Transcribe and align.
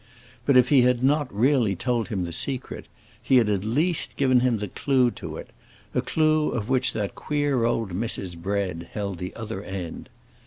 But 0.47 0.57
if 0.57 0.69
he 0.69 0.81
had 0.81 1.03
not 1.03 1.31
really 1.31 1.75
told 1.75 2.07
him 2.07 2.23
the 2.23 2.31
secret, 2.31 2.87
he 3.21 3.35
had 3.37 3.49
at 3.51 3.63
least 3.63 4.17
given 4.17 4.39
him 4.39 4.57
the 4.57 4.67
clew 4.67 5.11
to 5.11 5.37
it—a 5.37 6.01
clew 6.01 6.49
of 6.49 6.69
which 6.69 6.93
that 6.93 7.13
queer 7.13 7.65
old 7.65 7.91
Mrs. 7.91 8.35
Bread 8.35 8.89
held 8.93 9.19
the 9.19 9.35
other 9.35 9.61
end. 9.61 10.09